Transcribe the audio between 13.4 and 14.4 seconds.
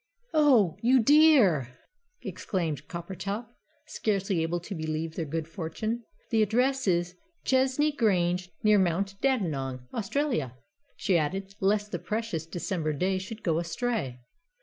go astray.